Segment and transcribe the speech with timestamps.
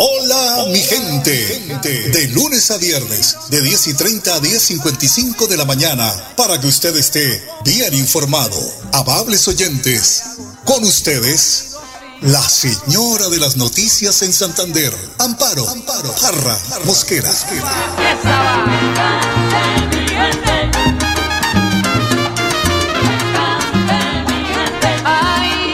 [0.00, 1.78] Hola, mi gente.
[1.82, 6.08] De lunes a viernes, de 10 y 30 a 10 y 55 de la mañana,
[6.36, 8.56] para que usted esté bien informado.
[8.92, 10.22] Amables oyentes,
[10.64, 11.74] con ustedes
[12.20, 17.32] la señora de las noticias en Santander, Amparo, Amparo, Jarra, Mosquera.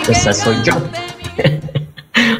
[0.09, 1.04] Esa soy yo.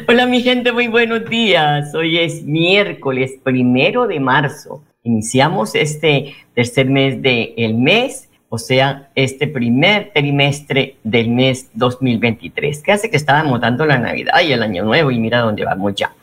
[0.07, 1.93] Hola mi gente, muy buenos días.
[1.95, 4.83] Hoy es miércoles primero de marzo.
[5.03, 12.91] Iniciamos este tercer mes del mes o sea, este primer trimestre del mes 2023, que
[12.93, 16.13] hace que estábamos dando la Navidad y el Año Nuevo y mira dónde vamos ya.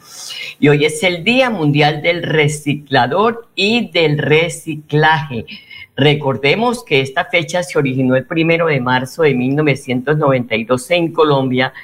[0.59, 5.45] Y hoy es el Día Mundial del Reciclador y del Reciclaje.
[5.95, 11.75] Recordemos que esta fecha se originó el primero de marzo de 1992 en Colombia.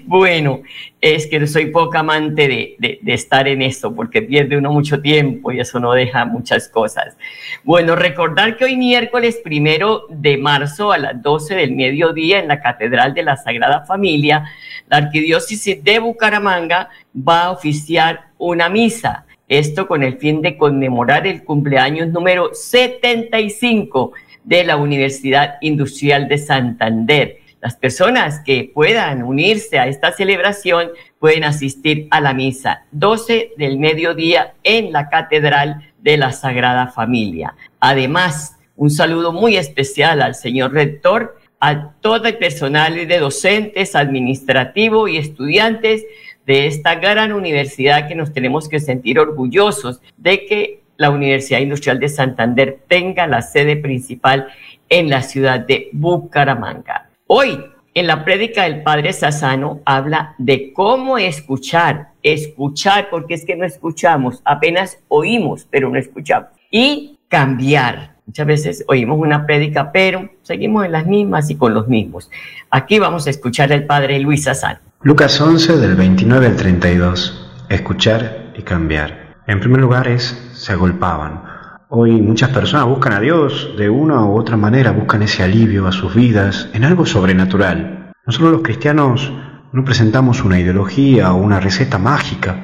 [0.04, 0.60] Bueno,
[1.00, 5.00] es que soy poca amante de, de, de, estar en esto porque pierde uno mucho
[5.00, 7.16] tiempo y eso no deja muchas cosas.
[7.64, 12.60] Bueno, recordar que hoy miércoles primero de marzo a las 12 del mediodía en la
[12.60, 14.50] Catedral de la Sagrada Familia,
[14.88, 21.26] la Arquidiócesis de Bucaramanga va a oficiar una misa esto con el fin de conmemorar
[21.26, 24.12] el cumpleaños número 75
[24.44, 27.38] de la Universidad Industrial de Santander.
[27.60, 33.78] Las personas que puedan unirse a esta celebración pueden asistir a la misa 12 del
[33.78, 37.54] mediodía en la Catedral de la Sagrada Familia.
[37.80, 45.08] Además, un saludo muy especial al señor rector, a todo el personal de docentes, administrativo
[45.08, 46.04] y estudiantes
[46.46, 51.98] de esta gran universidad que nos tenemos que sentir orgullosos de que la Universidad Industrial
[51.98, 54.46] de Santander tenga la sede principal
[54.88, 57.10] en la ciudad de Bucaramanga.
[57.26, 57.58] Hoy,
[57.94, 63.64] en la prédica del Padre Sassano, habla de cómo escuchar, escuchar, porque es que no
[63.64, 68.16] escuchamos, apenas oímos, pero no escuchamos, y cambiar.
[68.26, 72.30] Muchas veces oímos una prédica, pero seguimos en las mismas y con los mismos.
[72.70, 74.80] Aquí vamos a escuchar al Padre Luis Sassano.
[75.06, 77.48] Lucas 11 del 29 al 32.
[77.68, 79.36] Escuchar y cambiar.
[79.46, 81.44] En primer lugar es, se agolpaban.
[81.90, 85.92] Hoy muchas personas buscan a Dios de una u otra manera, buscan ese alivio a
[85.92, 88.14] sus vidas en algo sobrenatural.
[88.26, 89.32] Nosotros los cristianos
[89.72, 92.56] no presentamos una ideología o una receta mágica.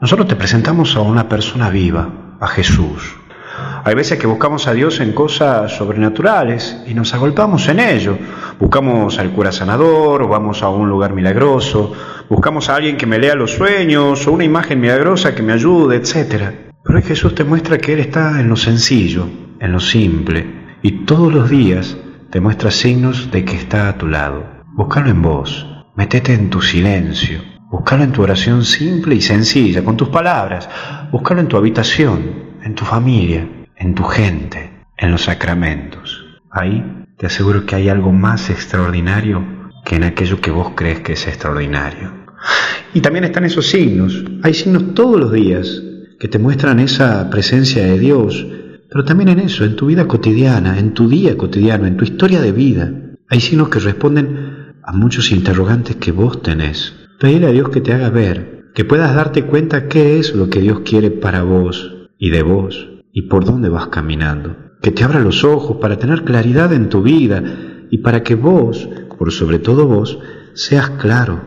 [0.00, 3.16] Nosotros te presentamos a una persona viva, a Jesús,
[3.84, 8.16] hay veces que buscamos a Dios en cosas sobrenaturales y nos agolpamos en ello.
[8.60, 11.92] Buscamos al cura sanador, o vamos a un lugar milagroso,
[12.28, 15.96] buscamos a alguien que me lea los sueños, o una imagen milagrosa que me ayude,
[15.96, 16.50] etc.
[16.84, 19.26] Pero Jesús te muestra que Él está en lo sencillo,
[19.58, 20.46] en lo simple,
[20.82, 21.96] y todos los días
[22.30, 24.44] te muestra signos de que está a tu lado.
[24.74, 27.42] Búscalo en vos, Métete en tu silencio.
[27.70, 30.68] Búscalo en tu oración simple y sencilla, con tus palabras.
[31.10, 33.46] Búscalo en tu habitación, en tu familia,
[33.82, 36.24] en tu gente, en los sacramentos.
[36.52, 39.44] Ahí te aseguro que hay algo más extraordinario
[39.84, 42.12] que en aquello que vos crees que es extraordinario.
[42.94, 44.24] Y también están esos signos.
[44.44, 45.82] Hay signos todos los días
[46.20, 48.46] que te muestran esa presencia de Dios,
[48.88, 52.40] pero también en eso, en tu vida cotidiana, en tu día cotidiano, en tu historia
[52.40, 52.92] de vida.
[53.28, 56.94] Hay signos que responden a muchos interrogantes que vos tenés.
[57.18, 60.60] Pedirle a Dios que te haga ver, que puedas darte cuenta qué es lo que
[60.60, 64.56] Dios quiere para vos y de vos y por dónde vas caminando.
[64.80, 67.42] Que te abra los ojos para tener claridad en tu vida
[67.90, 68.88] y para que vos,
[69.18, 70.18] por sobre todo vos,
[70.54, 71.40] seas claro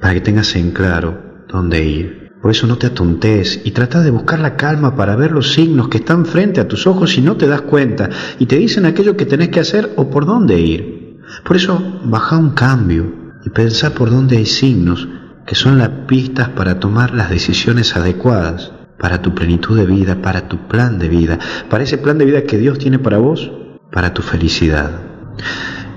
[0.00, 2.32] para que tengas en claro dónde ir.
[2.42, 5.88] Por eso no te atontes y trata de buscar la calma para ver los signos
[5.88, 9.16] que están frente a tus ojos y no te das cuenta y te dicen aquello
[9.16, 11.20] que tenés que hacer o por dónde ir.
[11.44, 15.08] Por eso baja un cambio y pensá por dónde hay signos
[15.46, 18.72] que son las pistas para tomar las decisiones adecuadas
[19.02, 21.36] para tu plenitud de vida, para tu plan de vida,
[21.68, 23.50] para ese plan de vida que Dios tiene para vos,
[23.90, 24.92] para tu felicidad.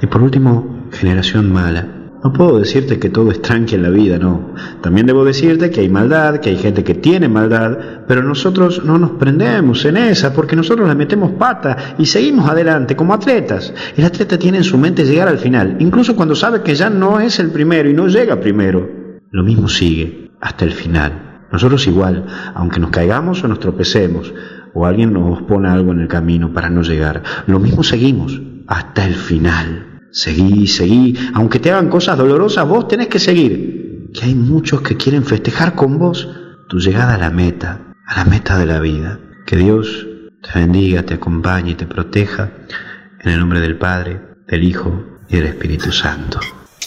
[0.01, 1.87] Y por último, generación mala,
[2.23, 4.55] no puedo decirte que todo es tranqui en la vida, no.
[4.81, 8.97] También debo decirte que hay maldad, que hay gente que tiene maldad, pero nosotros no
[8.97, 13.71] nos prendemos en esa porque nosotros le metemos pata y seguimos adelante como atletas.
[13.95, 17.19] El atleta tiene en su mente llegar al final, incluso cuando sabe que ya no
[17.19, 18.89] es el primero y no llega primero.
[19.29, 21.34] Lo mismo sigue hasta el final.
[21.51, 24.33] Nosotros igual, aunque nos caigamos o nos tropecemos,
[24.73, 29.05] o alguien nos pone algo en el camino para no llegar, lo mismo seguimos hasta
[29.05, 30.01] el final.
[30.11, 34.11] Seguí, seguí, aunque te hagan cosas dolorosas, vos tenés que seguir.
[34.13, 36.29] Que hay muchos que quieren festejar con vos
[36.67, 39.19] tu llegada a la meta, a la meta de la vida.
[39.45, 40.07] Que Dios
[40.41, 42.51] te bendiga, te acompañe y te proteja.
[43.19, 46.39] En el nombre del Padre, del Hijo y del Espíritu Santo.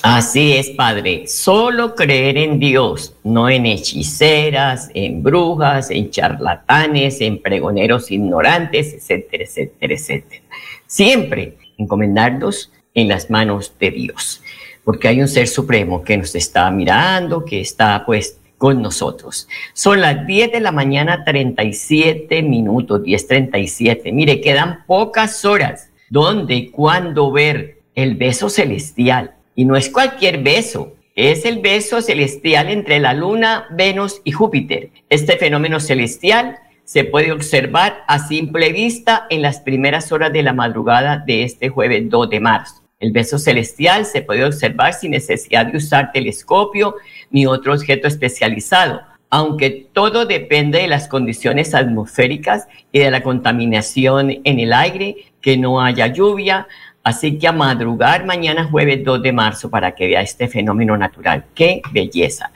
[0.02, 1.26] Así es, Padre.
[1.26, 9.44] Solo creer en Dios, no en hechiceras, en brujas, en charlatanes, en pregoneros ignorantes, etcétera,
[9.44, 10.42] etcétera, etcétera.
[10.86, 14.40] Siempre encomendarnos en las manos de Dios,
[14.84, 19.48] porque hay un ser supremo que nos está mirando, que está pues con nosotros.
[19.72, 24.12] Son las 10 de la mañana, 37 minutos, 10.37.
[24.12, 25.90] Mire, quedan pocas horas.
[26.08, 29.34] ¿Dónde y cuándo ver el beso celestial?
[29.58, 34.90] Y no es cualquier beso, es el beso celestial entre la Luna, Venus y Júpiter.
[35.10, 40.52] Este fenómeno celestial se puede observar a simple vista en las primeras horas de la
[40.52, 42.84] madrugada de este jueves 2 de marzo.
[43.00, 46.94] El beso celestial se puede observar sin necesidad de usar telescopio
[47.32, 54.40] ni otro objeto especializado, aunque todo depende de las condiciones atmosféricas y de la contaminación
[54.44, 56.68] en el aire, que no haya lluvia.
[57.02, 61.44] Así que a madrugar mañana jueves 2 de marzo para que vea este fenómeno natural.
[61.54, 62.50] ¡Qué belleza!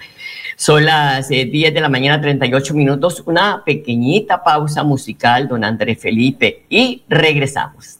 [0.56, 5.96] Son las 10 eh, de la mañana, 38 minutos, una pequeñita pausa musical, don André
[5.96, 7.98] Felipe, y regresamos.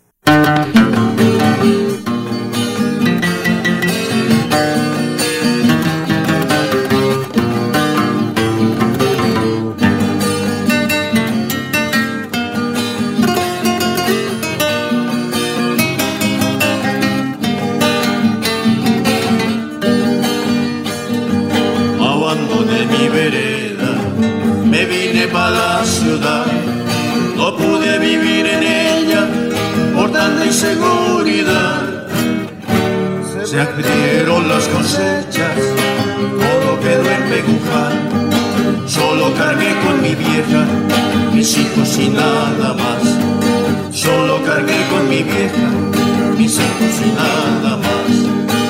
[30.52, 32.07] Seguridad.
[33.45, 35.57] Se abrieron las cosechas,
[36.45, 37.97] todo quedó en Beguján.
[38.87, 40.64] Solo cargué con mi vieja,
[41.35, 43.02] mis hijos y nada más.
[43.91, 45.69] Solo cargué con mi vieja,
[46.38, 48.62] mis hijos y nada más.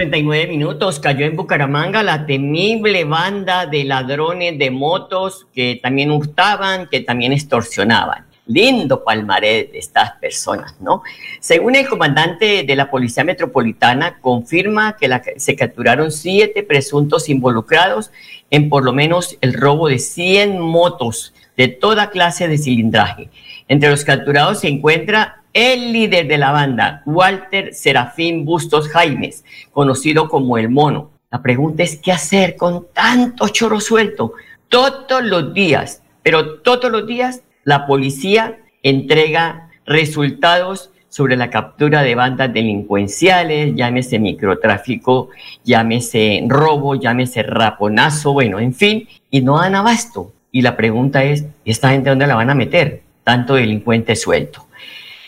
[0.00, 6.88] 39 minutos, cayó en Bucaramanga la temible banda de ladrones de motos que también hurtaban,
[6.90, 8.24] que también extorsionaban.
[8.46, 11.02] Lindo palmarés de estas personas, ¿no?
[11.38, 18.10] Según el comandante de la Policía Metropolitana, confirma que se capturaron siete presuntos involucrados
[18.48, 23.28] en por lo menos el robo de 100 motos de toda clase de cilindraje.
[23.68, 30.28] Entre los capturados se encuentra el líder de la banda, Walter Serafín Bustos Jaimes, conocido
[30.28, 31.10] como El Mono.
[31.30, 34.34] La pregunta es, ¿qué hacer con tanto choro suelto?
[34.70, 42.14] todos los días, pero todos los días la policía entrega resultados sobre la captura de
[42.14, 45.30] bandas delincuenciales, llámese microtráfico,
[45.64, 50.32] llámese robo, llámese raponazo, bueno, en fin, y no dan abasto.
[50.52, 53.02] Y la pregunta es, ¿y esta gente dónde la van a meter?
[53.24, 54.66] Tanto delincuente suelto.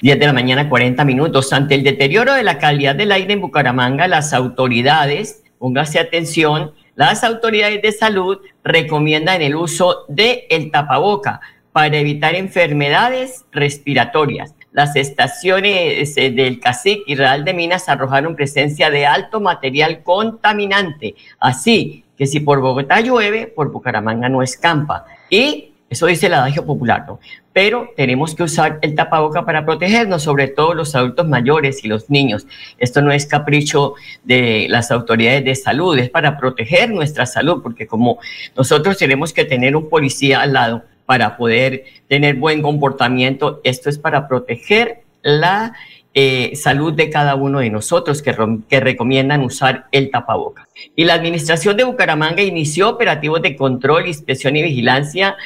[0.03, 1.53] 10 de la mañana, 40 minutos.
[1.53, 7.23] Ante el deterioro de la calidad del aire en Bucaramanga, las autoridades, póngase atención, las
[7.23, 11.41] autoridades de salud recomiendan el uso de el tapaboca
[11.71, 14.57] para evitar enfermedades respiratorias.
[14.73, 21.15] Las estaciones eh, del CACIC y Real de Minas arrojaron presencia de alto material contaminante.
[21.39, 25.05] Así que si por Bogotá llueve, por Bucaramanga no escampa.
[25.31, 27.07] Y eso dice el adagio popular.
[27.53, 32.09] Pero tenemos que usar el tapaboca para protegernos, sobre todo los adultos mayores y los
[32.09, 32.47] niños.
[32.79, 33.95] Esto no es capricho
[34.25, 38.19] de las autoridades de salud, es para proteger nuestra salud, porque como
[38.57, 43.99] nosotros tenemos que tener un policía al lado para poder tener buen comportamiento, esto es
[43.99, 45.75] para proteger la
[46.15, 48.37] eh, salud de cada uno de nosotros que,
[48.69, 50.69] que recomiendan usar el tapaboca.
[50.95, 55.37] Y la administración de Bucaramanga inició operativos de control, inspección y vigilancia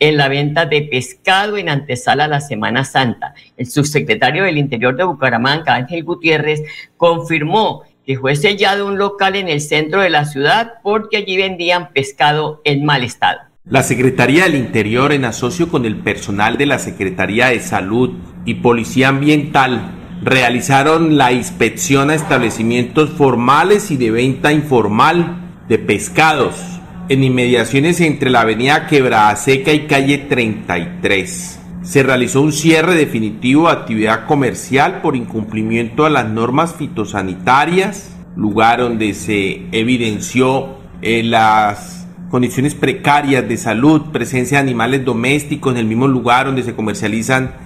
[0.00, 3.34] en la venta de pescado en antesala a la Semana Santa.
[3.56, 6.62] El subsecretario del Interior de Bucaramanga, Ángel Gutiérrez,
[6.96, 11.92] confirmó que fue sellado un local en el centro de la ciudad porque allí vendían
[11.92, 13.40] pescado en mal estado.
[13.64, 18.10] La Secretaría del Interior, en asocio con el personal de la Secretaría de Salud
[18.46, 19.92] y Policía Ambiental,
[20.22, 25.36] realizaron la inspección a establecimientos formales y de venta informal
[25.68, 26.79] de pescados
[27.10, 31.58] en inmediaciones entre la avenida Quebrada Seca y calle 33.
[31.82, 38.78] Se realizó un cierre definitivo de actividad comercial por incumplimiento a las normas fitosanitarias, lugar
[38.78, 45.86] donde se evidenció eh, las condiciones precarias de salud, presencia de animales domésticos en el
[45.86, 47.56] mismo lugar donde se comercializan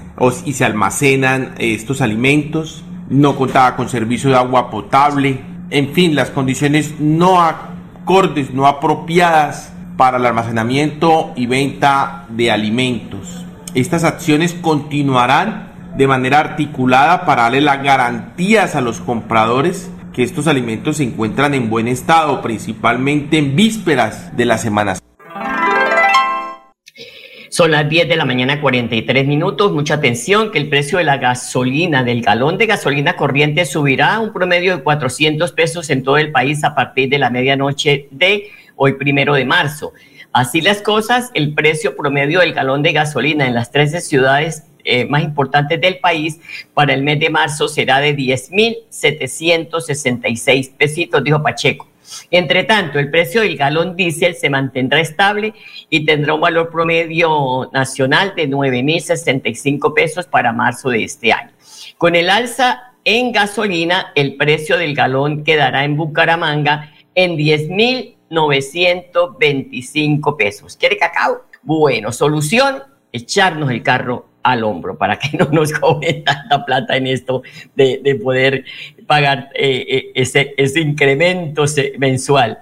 [0.47, 6.15] y se almacenan eh, estos alimentos, no contaba con servicio de agua potable, en fin,
[6.15, 7.43] las condiciones no
[8.05, 13.47] acordes no apropiadas para el almacenamiento y venta de alimentos.
[13.75, 20.49] Estas acciones continuarán de manera articulada para darle las garantías a los compradores que estos
[20.49, 24.97] alimentos se encuentran en buen estado, principalmente en vísperas de la Semana
[27.55, 29.71] son las 10 de la mañana, 43 minutos.
[29.71, 34.19] Mucha atención que el precio de la gasolina, del galón de gasolina corriente, subirá a
[34.19, 38.49] un promedio de 400 pesos en todo el país a partir de la medianoche de
[38.75, 39.93] hoy, primero de marzo.
[40.33, 45.05] Así las cosas, el precio promedio del galón de gasolina en las 13 ciudades eh,
[45.05, 46.41] más importantes del país
[46.75, 51.87] para el mes de marzo será de 10.766 pesitos, dijo Pacheco.
[52.31, 55.55] Entre tanto, el precio del galón diésel se mantendrá estable
[55.89, 61.53] y tendrá un valor promedio nacional de 9.065 pesos para marzo de este año.
[61.99, 70.77] Con el alza en gasolina, el precio del galón quedará en Bucaramanga en 10.925 pesos.
[70.77, 71.45] ¿Quiere cacao?
[71.63, 72.83] Bueno, solución,
[73.13, 77.43] echarnos el carro al hombro para que no nos cobren tanta plata en esto
[77.75, 78.65] de, poder
[79.07, 81.65] pagar eh, eh, ese, ese incremento
[81.99, 82.61] mensual.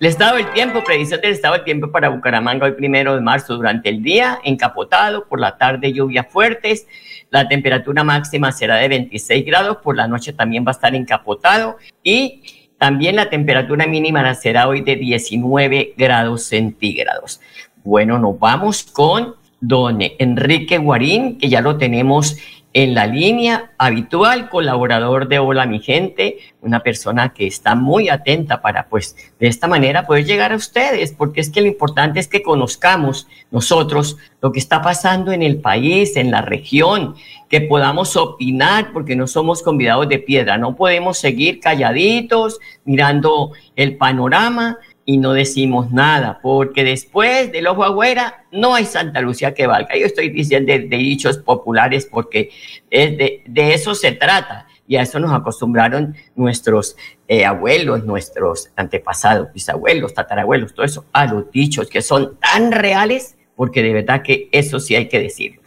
[0.00, 3.56] El estado del tiempo, predicción del estado del tiempo para Bucaramanga hoy primero de marzo
[3.56, 6.86] durante el día, encapotado, por la tarde lluvias fuertes,
[7.30, 11.78] la temperatura máxima será de 26 grados, por la noche también va a estar encapotado
[12.04, 12.42] y
[12.78, 17.40] también la temperatura mínima será hoy de 19 grados centígrados.
[17.82, 22.36] Bueno, nos vamos con don Enrique Guarín, que ya lo tenemos
[22.74, 28.60] en la línea habitual, colaborador de Hola mi gente, una persona que está muy atenta
[28.60, 32.28] para pues de esta manera poder llegar a ustedes, porque es que lo importante es
[32.28, 37.14] que conozcamos nosotros lo que está pasando en el país, en la región,
[37.48, 43.96] que podamos opinar, porque no somos convidados de piedra, no podemos seguir calladitos mirando el
[43.96, 49.66] panorama, y no decimos nada, porque después del ojo agüera no hay Santa Lucía que
[49.66, 49.96] valga.
[49.96, 52.50] Yo estoy diciendo de, dichos populares porque
[52.90, 56.94] es de, eso se trata y a eso nos acostumbraron nuestros
[57.26, 63.38] eh, abuelos, nuestros antepasados, bisabuelos, tatarabuelos, todo eso, a los dichos que son tan reales,
[63.56, 65.58] porque de verdad que eso sí hay que decir.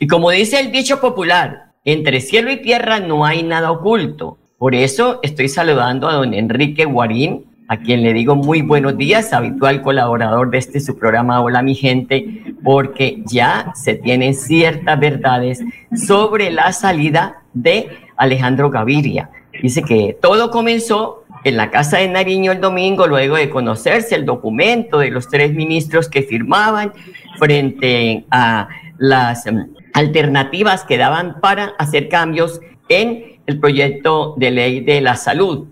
[0.00, 4.36] Y como dice el dicho popular, entre cielo y tierra no hay nada oculto.
[4.58, 9.32] Por eso estoy saludando a don Enrique Guarín, a quien le digo muy buenos días,
[9.32, 15.60] habitual colaborador de este su programa Hola mi gente, porque ya se tienen ciertas verdades
[15.94, 19.30] sobre la salida de Alejandro Gaviria.
[19.62, 24.26] Dice que todo comenzó en la casa de Nariño el domingo, luego de conocerse el
[24.26, 26.92] documento de los tres ministros que firmaban
[27.38, 28.66] frente a
[28.98, 35.14] las em, alternativas que daban para hacer cambios en el proyecto de ley de la
[35.14, 35.68] salud.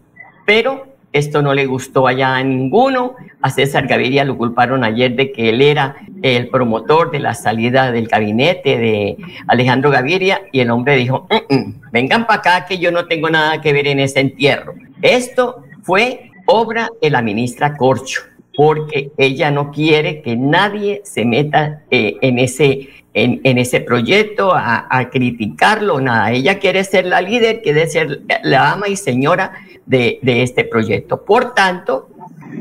[0.47, 0.87] Pero
[1.19, 3.15] esto no le gustó allá a ninguno.
[3.43, 7.93] A César Gaviria lo culparon ayer de que él era el promotor de la salida
[7.93, 12.79] del gabinete de Alejandro Gaviria y el hombre dijo, mm, mm, vengan para acá que
[12.79, 14.75] yo no tengo nada que ver en ese entierro.
[15.03, 18.23] Esto fue obra de la ministra Corcho,
[18.59, 24.89] porque ella no quiere que nadie se meta eh, en, ese, en, ese proyecto a,
[24.91, 26.33] a criticarlo, nada.
[26.33, 29.53] Ella quiere ser la líder, quiere ser la ama y señora
[29.87, 31.25] de, este proyecto.
[31.25, 32.09] Por tanto,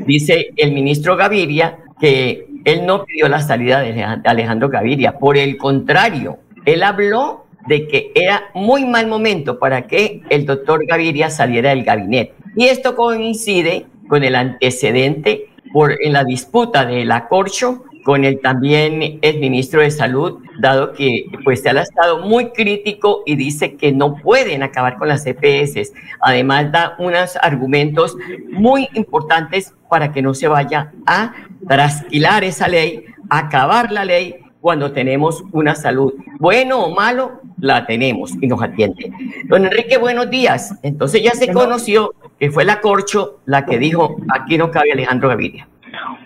[0.06, 5.56] dice el ministro Gaviria que él no pidió la salida de Alejandro Gaviria, por el
[5.56, 11.70] contrario, él habló de que era muy mal momento para que el doctor Gaviria saliera
[11.70, 12.34] del gabinete.
[12.54, 18.40] Y esto coincide con el antecedente por, en la disputa de la Corcho con el
[18.40, 23.76] también el ministro de Salud, dado que pues él ha estado muy crítico y dice
[23.76, 25.92] que no pueden acabar con las EPS.
[26.20, 28.16] Además da unos argumentos
[28.50, 31.34] muy importantes para que no se vaya a
[31.68, 36.14] trasquilar esa ley, acabar la ley cuando tenemos una salud.
[36.38, 39.12] Bueno o malo, la tenemos y nos atiende.
[39.44, 40.74] Don Enrique, buenos días.
[40.82, 45.28] Entonces ya se conoció que fue la Corcho la que dijo, aquí no cabe Alejandro
[45.28, 45.68] Gaviria.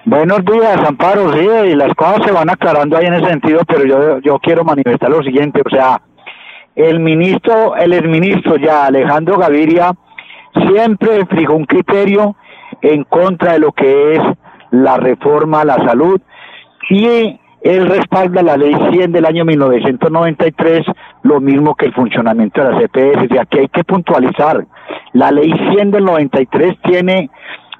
[0.04, 1.32] Buenos días, Amparo.
[1.32, 4.64] Sí, y las cosas se van aclarando ahí en ese sentido, pero yo, yo quiero
[4.64, 6.02] manifestar lo siguiente, o sea,
[6.74, 9.92] el ministro, el exministro ya, Alejandro Gaviria,
[10.68, 12.36] siempre fijó un criterio
[12.80, 14.22] en contra de lo que es
[14.70, 16.20] la reforma a la salud
[16.90, 20.84] y él respalda la ley 100 del año 1993,
[21.22, 23.30] lo mismo que el funcionamiento de las EPS.
[23.30, 24.66] Y aquí hay que puntualizar,
[25.12, 27.30] la ley 100 del 93 tiene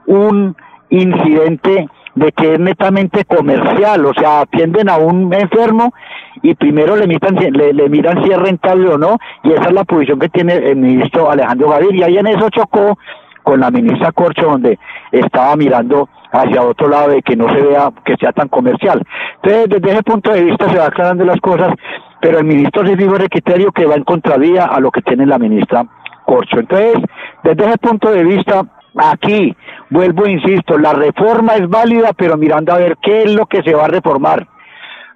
[0.07, 0.57] un
[0.91, 5.95] incidente de que es netamente comercial, o sea, atienden a un enfermo
[6.43, 10.19] y primero le, le, miran si es rentable o no, y esa es la posición
[10.19, 12.99] que tiene el ministro Alejandro Gaviria, y en eso chocó
[13.43, 14.79] con la ministra Corcho, donde
[15.11, 19.03] estaba mirando hacia otro lado de que no se vea que sea tan comercial.
[19.43, 21.75] Entonces, desde ese punto de vista se va aclarando las cosas,
[22.21, 25.27] pero el ministro se fijó el criterio que va en contravía a lo que tiene
[25.27, 25.85] la ministra
[26.25, 26.61] Corcho.
[26.61, 26.95] Entonces,
[27.43, 29.57] desde ese punto de vista, Aquí,
[29.89, 33.63] vuelvo, e insisto, la reforma es válida, pero mirando a ver qué es lo que
[33.63, 34.47] se va a reformar.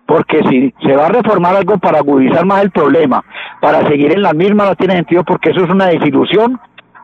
[0.06, 3.24] Porque si se va a reformar algo para agudizar más el problema,
[3.60, 6.58] para seguir en la misma, no tiene sentido porque eso es una desilusión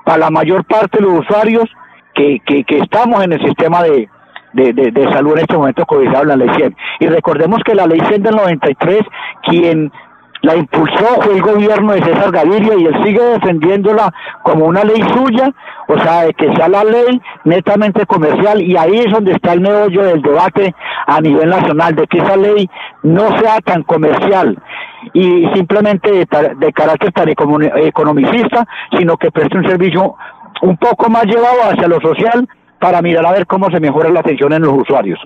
[0.04, 1.64] para la mayor parte de los usuarios
[2.14, 4.08] que, que, estamos en el sistema de,
[4.52, 6.76] de, de, salud en este momento codiciado en la ley 100.
[7.00, 9.00] Y recordemos que la ley 100 del 93,
[9.42, 9.90] quien
[10.42, 15.00] la impulsó fue el gobierno de César Gaviria y él sigue defendiéndola como una ley
[15.14, 15.50] suya,
[15.86, 19.60] o sea, de que sea la ley netamente comercial y ahí es donde está el
[19.60, 20.74] meollo del debate
[21.06, 22.68] a nivel nacional, de que esa ley
[23.04, 24.58] no sea tan comercial
[25.12, 30.16] y simplemente de, carácter tan economicista, sino que preste un servicio
[30.62, 32.48] un poco más llevado hacia lo social
[32.82, 35.20] para mirar a ver cómo se mejora la atención en los usuarios.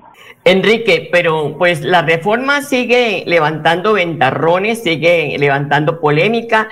[0.45, 6.69] Enrique, pero pues la reforma sigue levantando ventarrones, sigue levantando polémica,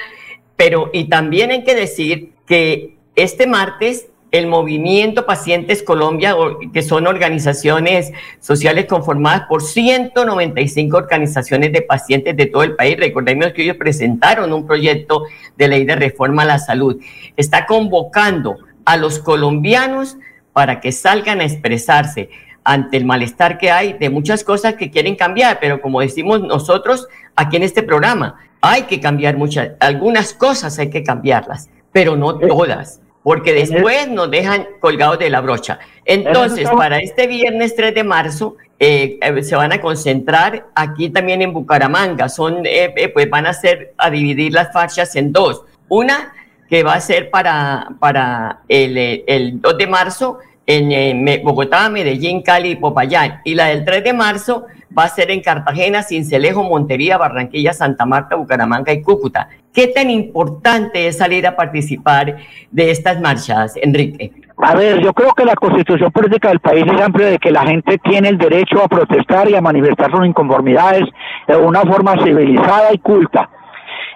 [0.57, 6.37] pero y también hay que decir que este martes el movimiento Pacientes Colombia,
[6.75, 12.99] que son organizaciones sociales conformadas por 195 organizaciones de pacientes de todo el país.
[12.99, 15.23] Recordemos que ellos presentaron un proyecto
[15.57, 17.01] de ley de reforma a la salud.
[17.38, 20.18] Está convocando a los colombianos
[20.55, 22.31] para que salgan a expresarse
[22.64, 27.07] ante el malestar que hay de muchas cosas que quieren cambiar, pero como decimos nosotros
[27.37, 32.38] aquí en este programa, hay que cambiar muchas, algunas cosas hay que cambiarlas, pero no
[32.38, 35.79] todas, porque después nos dejan colgados de la brocha.
[36.07, 41.43] Entonces, para este viernes 3 de marzo, eh, eh, se van a concentrar aquí también
[41.43, 45.62] en Bucaramanga, son, eh, pues van a hacer, a dividir las fachas en dos.
[45.88, 46.33] Una
[46.68, 52.70] que va a ser para, para el, el 2 de marzo en Bogotá, Medellín, Cali
[52.70, 53.40] y Popayán.
[53.44, 58.07] Y la del 3 de marzo va a ser en Cartagena, Cincelejo, Montería, Barranquilla, Santa
[58.07, 59.48] Marta, Bucaramanga y Cúcuta.
[59.72, 62.37] ¿Qué tan importante es salir a participar
[62.70, 64.33] de estas marchas, Enrique?
[64.57, 67.66] A ver, yo creo que la constitución política del país es amplia de que la
[67.66, 71.03] gente tiene el derecho a protestar y a manifestar sus inconformidades
[71.48, 73.50] de una forma civilizada y culta.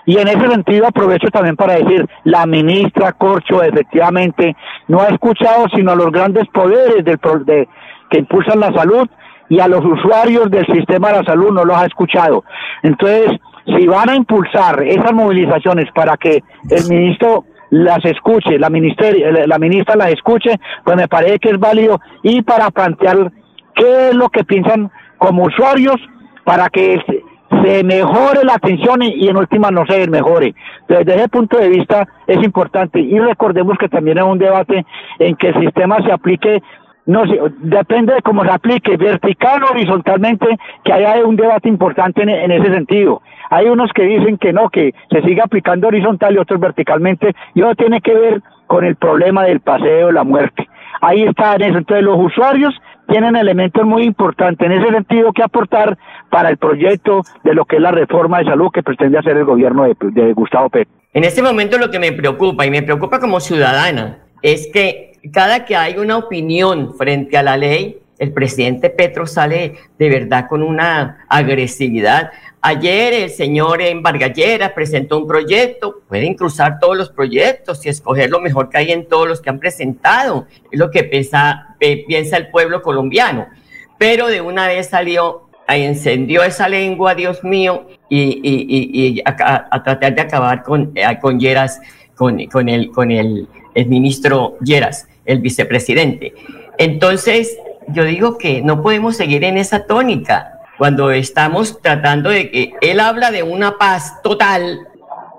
[0.08, 5.66] Y en ese sentido aprovecho también para decir, la ministra Corcho efectivamente no ha escuchado
[5.76, 7.68] sino a los grandes poderes del, de,
[8.08, 9.06] que impulsan la salud
[9.50, 12.42] y a los usuarios del sistema de la salud no los ha escuchado.
[12.82, 19.58] Entonces, si van a impulsar esas movilizaciones para que el ministro las escuche, la, la
[19.58, 23.30] ministra las escuche, pues me parece que es válido y para plantear
[23.74, 25.96] qué es lo que piensan como usuarios
[26.46, 26.98] para que
[27.62, 30.54] se mejore la atención y, en última no se mejore.
[30.88, 34.84] Desde ese punto de vista es importante y recordemos que también es un debate
[35.18, 36.62] en que el sistema se aplique
[37.08, 37.22] no
[37.60, 40.46] depende de cómo se aplique, vertical o horizontalmente,
[40.84, 43.22] que haya un debate importante en, ese sentido.
[43.48, 47.60] Hay unos que dicen que no, que se siga aplicando horizontal y otros verticalmente, y
[47.60, 50.68] eso tiene que ver con el problema del paseo, la muerte.
[51.00, 51.78] Ahí está en eso.
[51.78, 55.98] Entonces los usuarios tienen elementos muy importantes en ese sentido que aportar
[56.30, 59.44] para el proyecto de lo que es la reforma de salud que pretende hacer el
[59.44, 60.92] gobierno de, Gustavo Petro.
[61.14, 65.64] En este momento lo que me preocupa, y me preocupa como ciudadana, es que cada
[65.64, 70.62] que hay una opinión frente a la ley, el presidente Petro sale de verdad con
[70.62, 72.30] una agresividad.
[72.60, 78.28] Ayer el señor en Vargallera presentó un proyecto, pueden cruzar todos los proyectos y escoger
[78.28, 81.04] lo mejor que hay en todos los que han presentado, es lo que
[81.78, 83.46] piensa, piensa el pueblo colombiano.
[83.98, 90.62] Pero de una vez salió, encendió esa lengua, Dios mío, y, a, tratar de acabar
[90.62, 91.80] con, eh, con Lleras,
[92.14, 96.34] con, con, el, con el, el ministro Lleras, el vicepresidente.
[96.78, 102.72] Entonces, yo digo que no podemos seguir en esa tónica cuando estamos tratando de que
[102.80, 104.86] él habla de una paz total,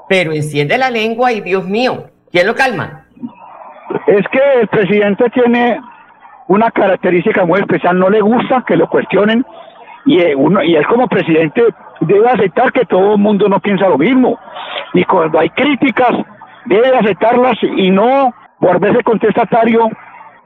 [0.10, 3.06] pero enciende la lengua y Dios mío, ¿quién lo calma?
[4.08, 5.80] Es que el presidente tiene
[6.50, 9.46] una característica muy especial, no le gusta que lo cuestionen
[10.06, 11.64] y, eh, uno, y él como presidente
[12.02, 14.40] debe aceptar que todo el mundo no piensa lo mismo
[14.94, 16.12] y cuando hay críticas
[16.66, 19.90] debe aceptarlas y no volverse contestatario,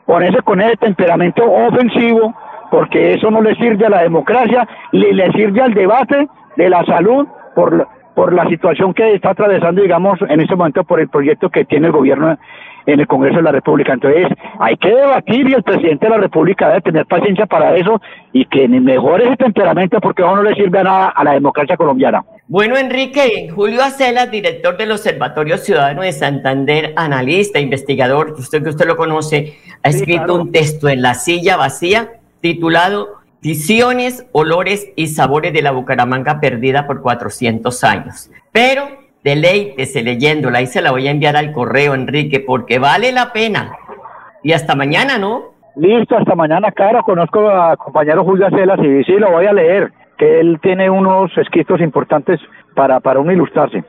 [0.05, 2.35] ponerse con ese temperamento ofensivo
[2.69, 7.25] porque eso no le sirve a la democracia, le sirve al debate de la salud
[7.55, 11.65] por, por la situación que está atravesando, digamos, en este momento por el proyecto que
[11.65, 12.37] tiene el gobierno
[12.85, 13.93] en el Congreso de la República.
[13.93, 14.27] Entonces,
[14.59, 18.45] hay que debatir y el presidente de la República debe tener paciencia para eso y
[18.45, 22.23] que mejore ese temperamento porque eso no le sirve a nada a la democracia colombiana.
[22.47, 28.85] Bueno, Enrique, Julio Acela, director del Observatorio Ciudadano de Santander, analista, investigador, usted que usted
[28.85, 32.09] lo conoce, ha escrito un texto en La Silla Vacía
[32.41, 38.31] titulado Visiones, Olores y Sabores de la Bucaramanga perdida por 400 años.
[38.53, 38.87] Pero
[39.21, 43.73] deleítese leyéndola y se la voy a enviar al correo, Enrique, porque vale la pena.
[44.43, 45.55] Y hasta mañana, ¿no?
[45.75, 47.03] Listo, hasta mañana, claro.
[47.03, 51.29] Conozco a compañero Julio Acelas y sí, lo voy a leer, que él tiene unos
[51.37, 52.39] escritos importantes
[52.73, 53.83] para, para uno ilustrarse.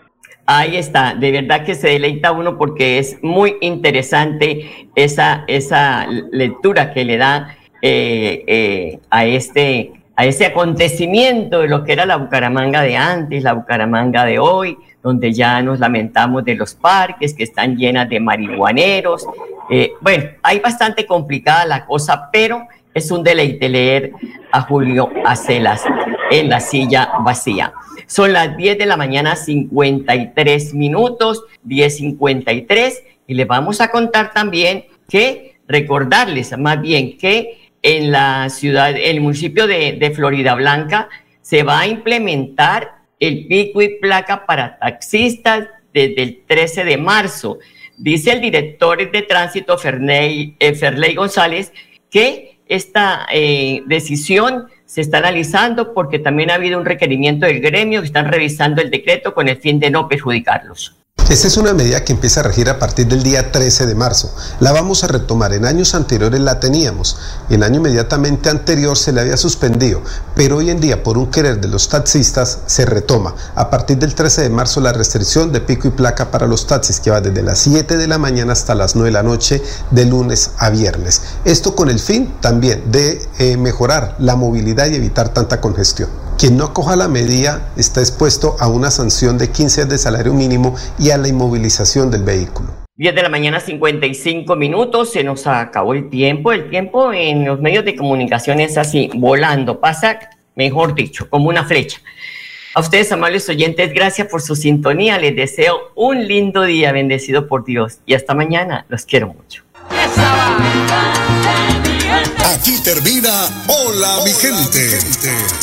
[0.47, 6.93] Ahí está, de verdad que se deleita uno porque es muy interesante esa, esa lectura
[6.93, 7.55] que le da
[7.87, 13.43] eh, eh, a, este, a ese acontecimiento de lo que era la Bucaramanga de antes,
[13.43, 18.21] la Bucaramanga de hoy, donde ya nos lamentamos de los parques que están llenas de
[18.21, 19.27] marihuaneros.
[19.69, 24.13] Eh, bueno, hay bastante complicada la cosa, pero es un deleite leer
[24.51, 25.85] a Julio Acelas
[26.31, 27.75] en la silla vacía.
[28.07, 32.95] Son las 10 de la mañana, 53 minutos, 10.53,
[33.27, 39.21] y les vamos a contar también que, recordarles más bien que en la ciudad, el
[39.21, 41.11] municipio de, Florida Blanca,
[41.43, 47.59] se va a implementar el pico y placa para taxistas desde el 13 de marzo.
[47.99, 51.73] Dice el director de tránsito Ferney, eh, Ferley González
[52.11, 58.01] que esta eh, decisión se está analizando porque también ha habido un requerimiento del gremio
[58.01, 61.04] que están revisando el decreto con el fin de no perjudicarlos.
[61.31, 64.31] Esta es una medida que empieza a regir a partir del día 13 de marzo.
[64.61, 65.55] La vamos a retomar.
[65.55, 67.17] En años anteriores la teníamos
[67.49, 70.03] en año inmediatamente anterior se le había suspendido,
[70.35, 73.35] pero hoy en día por un querer de los taxistas se retoma.
[73.55, 77.01] A partir del 13 de marzo la restricción de pico y placa para los taxis
[77.01, 80.05] que va desde las 7 de la mañana hasta las 9 de la noche de
[80.05, 81.23] lunes a viernes.
[81.47, 86.24] Esto con el fin también de eh, mejorar la movilidad y evitar tanta congestión.
[86.39, 90.35] Quien no acoja la medida está expuesto a una sanción de 15 días de salario
[90.35, 92.71] mínimo y a la inmovilización del vehículo.
[92.97, 96.53] 10 de la mañana, 55 minutos, se nos acabó el tiempo.
[96.53, 100.19] El tiempo en los medios de comunicación es así, volando, pasa,
[100.55, 102.01] mejor dicho, como una flecha.
[102.75, 105.19] A ustedes, amables oyentes, gracias por su sintonía.
[105.19, 108.01] Les deseo un lindo día, bendecido por Dios.
[108.07, 109.63] Y hasta mañana, los quiero mucho.
[112.45, 114.99] Aquí termina Hola mi gente.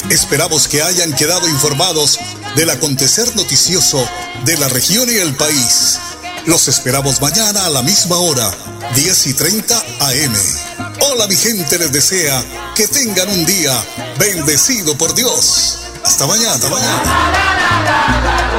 [0.10, 2.20] Esperamos que hayan quedado informados
[2.56, 4.04] del acontecer noticioso
[4.46, 6.00] de la región y el país.
[6.46, 8.52] Los esperamos mañana a la misma hora,
[8.96, 10.36] 10 y 30 AM.
[11.02, 12.44] Hola mi gente les desea
[12.76, 13.74] que tengan un día
[14.18, 15.78] bendecido por Dios.
[16.04, 18.51] Hasta mañana, hasta mañana.